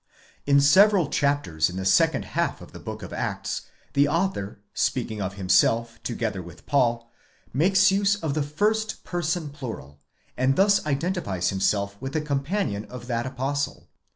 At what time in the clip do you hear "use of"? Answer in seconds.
7.91-8.33